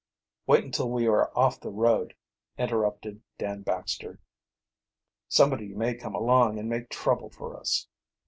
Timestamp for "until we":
0.65-1.05